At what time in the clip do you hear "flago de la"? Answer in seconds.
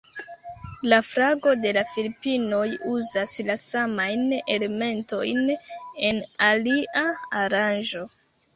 1.09-1.83